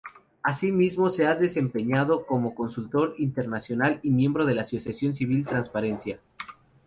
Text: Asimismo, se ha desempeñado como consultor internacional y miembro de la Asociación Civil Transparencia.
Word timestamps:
Asimismo, 0.41 1.11
se 1.11 1.27
ha 1.27 1.35
desempeñado 1.35 2.25
como 2.25 2.55
consultor 2.55 3.13
internacional 3.19 3.99
y 4.01 4.09
miembro 4.09 4.47
de 4.47 4.55
la 4.55 4.61
Asociación 4.63 5.13
Civil 5.13 5.45
Transparencia. 5.45 6.19